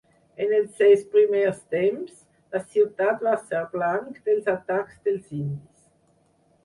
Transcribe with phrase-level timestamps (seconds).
[0.43, 2.15] En els seus primers temps,
[2.55, 5.89] la ciutat va ser blanc dels atacs dels indis.